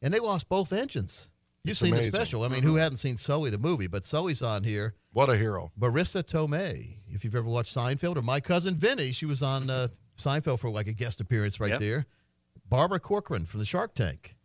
[0.00, 1.28] and they lost both engines.
[1.64, 2.10] You've it's seen amazing.
[2.12, 2.42] the special.
[2.42, 2.68] I mean, mm-hmm.
[2.68, 3.86] who hadn't seen Sully the movie?
[3.86, 4.94] But Sully's on here.
[5.12, 5.72] What a hero.
[5.78, 6.96] Marisa Tomei.
[7.08, 10.70] If you've ever watched Seinfeld, or my cousin Vinny, she was on uh, Seinfeld for
[10.70, 11.80] like a guest appearance right yep.
[11.80, 12.06] there.
[12.68, 14.36] Barbara Corcoran from the Shark Tank.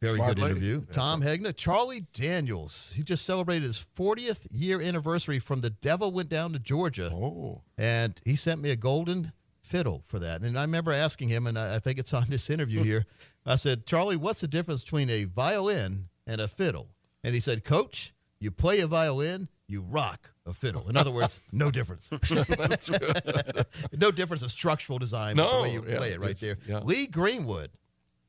[0.00, 0.52] Very Smart good lady.
[0.52, 0.84] interview.
[0.92, 1.56] Tom Hegna.
[1.56, 2.92] Charlie Daniels.
[2.94, 7.10] He just celebrated his 40th year anniversary from The Devil Went Down to Georgia.
[7.12, 7.62] Oh.
[7.78, 10.42] And he sent me a golden fiddle for that.
[10.42, 13.06] And I remember asking him, and I think it's on this interview here.
[13.46, 16.88] I said, Charlie, what's the difference between a violin and a fiddle.
[17.22, 20.88] And he said, Coach, you play a violin, you rock a fiddle.
[20.88, 22.10] In other words, no difference.
[23.92, 26.56] no difference in structural design no, the way you yeah, play it right there.
[26.66, 26.80] Yeah.
[26.80, 27.70] Lee Greenwood,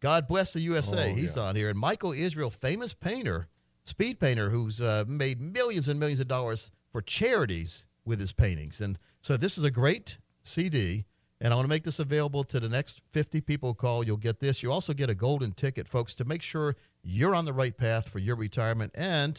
[0.02, 1.12] God bless the USA.
[1.12, 1.44] Oh, He's yeah.
[1.44, 1.70] on here.
[1.70, 3.48] And Michael Israel, famous painter,
[3.86, 8.82] speed painter, who's uh, made millions and millions of dollars for charities with his paintings.
[8.82, 11.06] And so this is a great CD.
[11.44, 14.06] And I want to make this available to the next 50 people who call.
[14.06, 14.64] You'll get this.
[14.64, 18.08] You also get a golden ticket, folks, to make sure you're on the right path
[18.08, 18.94] for your retirement.
[18.96, 19.38] And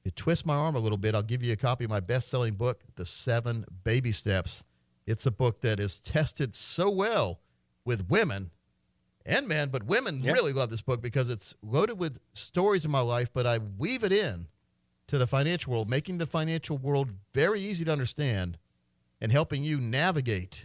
[0.00, 2.00] if you twist my arm a little bit, I'll give you a copy of my
[2.00, 4.64] best selling book, The Seven Baby Steps.
[5.06, 7.40] It's a book that is tested so well
[7.84, 8.50] with women
[9.26, 10.32] and men, but women Yeah.
[10.32, 14.04] really love this book because it's loaded with stories of my life, but I weave
[14.04, 14.48] it in
[15.08, 18.56] to the financial world, making the financial world very easy to understand
[19.20, 20.64] and helping you navigate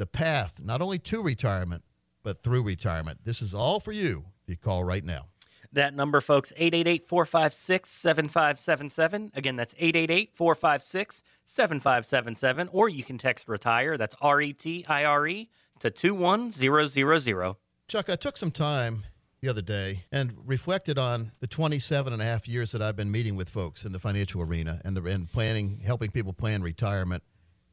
[0.00, 1.84] the path not only to retirement,
[2.22, 3.20] but through retirement.
[3.24, 5.26] This is all for you if you call right now.
[5.74, 9.32] That number, folks, 888 456 7577.
[9.34, 12.70] Again, that's 888 456 7577.
[12.72, 17.56] Or you can text retire, that's R E T I R E, to 21000.
[17.86, 19.04] Chuck, I took some time
[19.42, 23.10] the other day and reflected on the 27 and a half years that I've been
[23.10, 27.22] meeting with folks in the financial arena and, the, and planning, helping people plan retirement.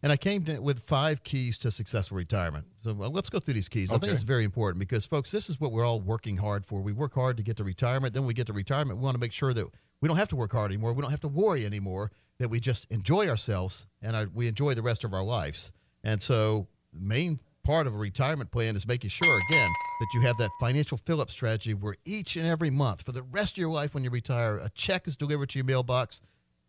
[0.03, 2.67] And I came to, with five keys to successful retirement.
[2.83, 3.91] So well, let's go through these keys.
[3.91, 6.81] I think it's very important because, folks, this is what we're all working hard for.
[6.81, 8.13] We work hard to get to retirement.
[8.13, 9.65] Then we get to retirement, we want to make sure that
[9.99, 10.93] we don't have to work hard anymore.
[10.93, 14.75] We don't have to worry anymore, that we just enjoy ourselves and our, we enjoy
[14.75, 15.71] the rest of our lives.
[16.03, 20.21] And so, the main part of a retirement plan is making sure, again, that you
[20.21, 23.57] have that financial fill up strategy where each and every month, for the rest of
[23.57, 26.21] your life when you retire, a check is delivered to your mailbox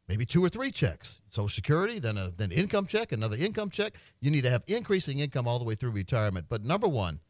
[0.09, 3.95] maybe two or three checks social security then a then income check another income check
[4.21, 7.21] you need to have increasing income all the way through retirement but number one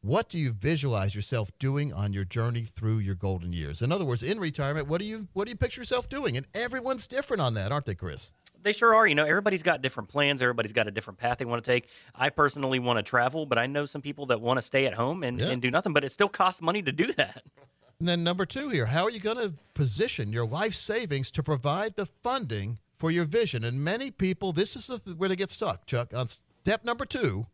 [0.00, 4.04] what do you visualize yourself doing on your journey through your golden years in other
[4.04, 7.40] words in retirement what do you what do you picture yourself doing and everyone's different
[7.40, 9.06] on that aren't they chris They sure are.
[9.06, 10.42] You know, everybody's got different plans.
[10.42, 11.88] Everybody's got a different path they want to take.
[12.12, 14.94] I personally want to travel, but I know some people that want to stay at
[14.94, 15.50] home and, Yeah.
[15.52, 17.44] and do nothing, but it still costs money to do that.
[18.00, 21.42] And then number two here, how are you going to position your life savings to
[21.42, 23.64] provide the funding for your vision?
[23.64, 26.14] And many people, this is the, where they get stuck, Chuck.
[26.14, 27.46] On step number two,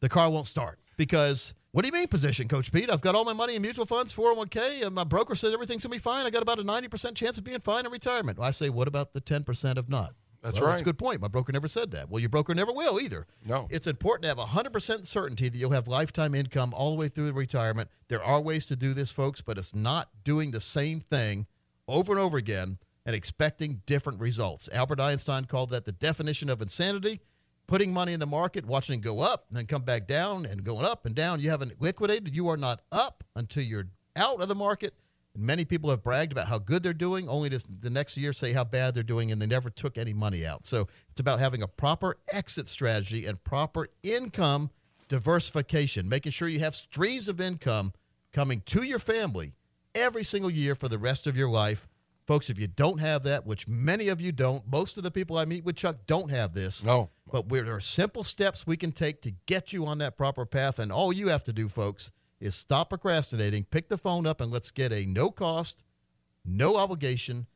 [0.00, 2.88] the car won't start because what do you mean position, Coach Pete?
[2.88, 5.90] I've got all my money in mutual funds, 401k, and my broker said everything's going
[5.90, 6.24] to be fine.
[6.24, 8.38] I got about a 90% chance of being fine in retirement.
[8.40, 10.14] I say, what about the 10% of not?
[10.42, 10.84] That's Well, That's a right.
[10.84, 11.20] good point.
[11.20, 12.08] My broker never said that.
[12.08, 13.26] Well, your broker never will either.
[13.44, 13.66] No.
[13.70, 17.30] It's important to have 100% certainty that you'll have lifetime income all the way through
[17.32, 17.90] retirement.
[18.08, 21.46] There are ways to do this, folks, but it's not doing the same thing
[21.86, 24.68] over and over again and expecting different results.
[24.72, 27.20] Albert Einstein called that the definition of insanity.
[27.66, 30.64] Putting money in the market, watching it go up, and then come back down, and
[30.64, 31.38] going up and down.
[31.38, 32.34] You haven't liquidated.
[32.34, 34.92] You are not up until you're out of the market.
[35.34, 38.32] And many people have bragged about how good they're doing, only to the next year
[38.32, 40.66] say how bad they're doing, and they never took any money out.
[40.66, 44.70] So it's about having a proper exit strategy and proper income
[45.08, 47.92] diversification, making sure you have streams of income
[48.32, 49.52] coming to your family
[49.94, 51.88] every single year for the rest of your life.
[52.26, 55.36] Folks, if you don't have that, which many of you don't, most of the people
[55.36, 56.84] I meet with Chuck don't have this.
[56.84, 57.10] No.
[57.32, 60.78] But there are simple steps we can take to get you on that proper path.
[60.78, 64.50] And all you have to do, folks, is stop procrastinating, pick the phone up, and
[64.50, 65.82] let's get a no cost,
[66.44, 67.46] no obligation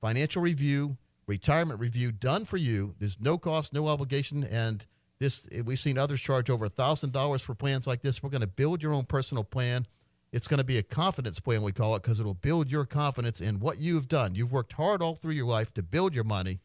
[0.00, 2.94] financial review, retirement review done for you.
[2.98, 4.44] There's no cost, no obligation.
[4.44, 4.84] And
[5.18, 8.22] this, we've seen others charge over $1,000 for plans like this.
[8.22, 9.86] We're going to build your own personal plan.
[10.32, 13.40] It's going to be a confidence plan, we call it, because it'll build your confidence
[13.40, 14.34] in what you've done.
[14.34, 16.60] You've worked hard all through your life to build your money.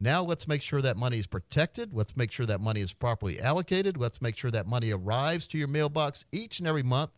[0.00, 1.92] Now let's make sure that money is protected.
[1.92, 3.96] Let's make sure that money is properly allocated.
[3.96, 7.10] Let's make sure that money arrives to your mailbox each and every month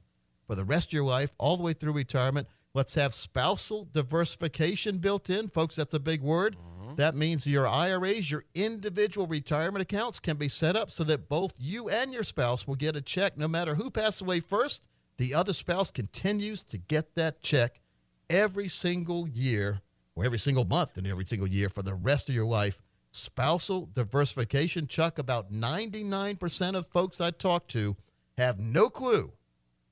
[0.47, 2.49] for the rest of your life, all the way through retirement.
[2.73, 5.49] Let's have spousal diversification built in.
[5.49, 6.57] Folks, that's a big word.
[6.57, 6.95] Mm-hmm.
[6.95, 11.53] That means your IRAs, your individual retirement accounts can be set up so that both
[11.59, 14.89] you and your spouse will get a check no matter who passed away first.
[15.19, 17.81] The other spouse continues to get that check
[18.31, 19.83] every single year
[20.21, 22.83] or every single month and every single year for the rest of your life.
[23.11, 27.97] Spousal diversification, Chuck, about 99% of folks I talk to
[28.37, 29.33] have no clue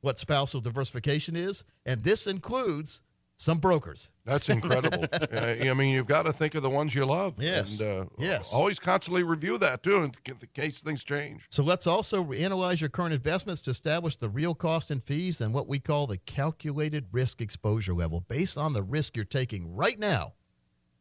[0.00, 3.02] what spousal diversification is, and this includes
[3.38, 4.10] some brokers.
[4.24, 5.06] That's incredible.
[5.12, 7.40] uh, I mean, you've got to think of the ones you love.
[7.40, 7.80] Yes.
[7.80, 8.52] And, uh, Yes.
[8.52, 11.46] Always constantly review that, too, in in case things change.
[11.48, 15.54] So let's also analyze your current investments to establish the real cost and fees and
[15.54, 19.98] what we call the calculated risk exposure level based on the risk you're taking right
[19.98, 20.34] now.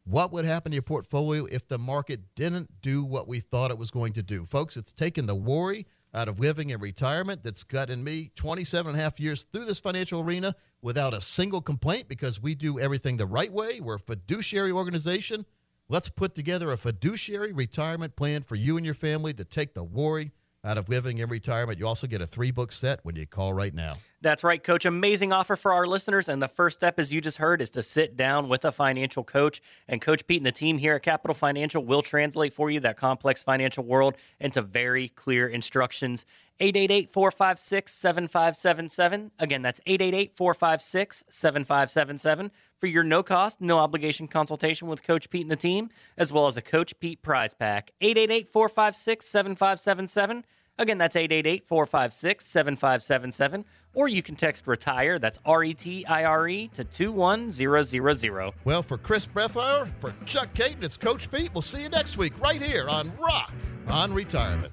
[0.04, 3.78] What would happen to your portfolio if the market didn't do what we thought it
[3.78, 4.46] was going to do?
[4.46, 8.98] Folks, it's taken the worry out of living in retirement that's gotten me 27 and
[8.98, 13.16] a half years through this financial arena without a single complaint because we do everything
[13.16, 13.80] the right way.
[13.80, 15.44] We're a fiduciary organization.
[15.88, 19.84] Let's put together a fiduciary retirement plan for you and your family to take the
[19.84, 20.32] worry
[20.64, 21.78] out of living in retirement.
[21.78, 23.98] You also get a three book set when you call right now.
[24.20, 24.84] That's right, coach.
[24.84, 26.28] Amazing offer for our listeners.
[26.28, 29.22] And the first step, as you just heard, is to sit down with a financial
[29.22, 29.62] coach.
[29.86, 32.96] And Coach Pete and the team here at Capital Financial will translate for you that
[32.96, 36.26] complex financial world into very clear instructions.
[36.58, 39.30] 888 456 7577.
[39.38, 45.42] Again, that's 888 456 7577 for your no cost, no obligation consultation with Coach Pete
[45.42, 47.90] and the team, as well as a Coach Pete prize pack.
[48.00, 50.44] 888 456 7577.
[50.80, 53.64] Again, that's 888 456 7577.
[53.94, 58.52] Or you can text retire, that's R E T I R E, to 21000.
[58.64, 61.50] Well, for Chris Breathauer, for Chuck Kaiton, it's Coach Pete.
[61.52, 63.52] We'll see you next week right here on Rock
[63.90, 64.72] on Retirement.